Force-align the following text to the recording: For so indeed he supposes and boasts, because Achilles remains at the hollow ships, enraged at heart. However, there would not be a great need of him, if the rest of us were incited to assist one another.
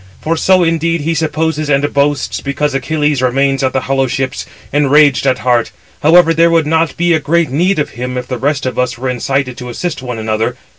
For 0.19 0.35
so 0.35 0.63
indeed 0.63 1.01
he 1.01 1.13
supposes 1.13 1.69
and 1.69 1.93
boasts, 1.93 2.41
because 2.41 2.73
Achilles 2.73 3.21
remains 3.21 3.61
at 3.61 3.71
the 3.71 3.81
hollow 3.81 4.07
ships, 4.07 4.47
enraged 4.73 5.27
at 5.27 5.37
heart. 5.37 5.71
However, 6.01 6.33
there 6.33 6.49
would 6.49 6.65
not 6.65 6.97
be 6.97 7.13
a 7.13 7.19
great 7.19 7.51
need 7.51 7.77
of 7.77 7.91
him, 7.91 8.17
if 8.17 8.27
the 8.27 8.39
rest 8.39 8.65
of 8.65 8.79
us 8.79 8.97
were 8.97 9.09
incited 9.11 9.57
to 9.59 9.69
assist 9.69 10.01
one 10.01 10.17
another. 10.17 10.55